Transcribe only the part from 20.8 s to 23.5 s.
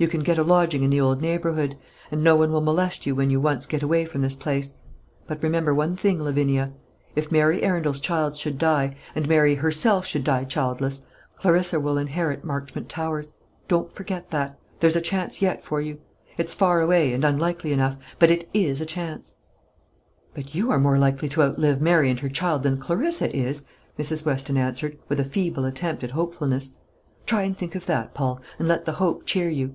more likely to outlive Mary and her child than Clarissa